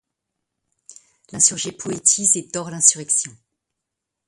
[1.31, 3.37] L'insurgé poétise et dore l'insurrection.